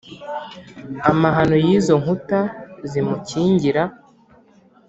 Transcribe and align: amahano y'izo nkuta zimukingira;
amahano 1.09 1.55
y'izo 1.65 1.93
nkuta 2.01 2.39
zimukingira; 2.89 3.83